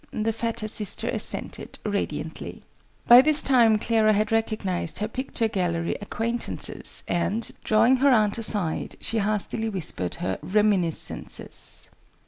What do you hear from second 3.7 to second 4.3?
Clara